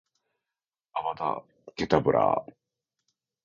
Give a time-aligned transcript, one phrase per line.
[0.93, 1.43] アバダ・
[1.75, 2.53] ケタブラぁ！！！